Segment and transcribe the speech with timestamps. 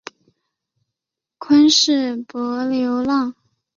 [1.37, 3.35] 昆士柏流浪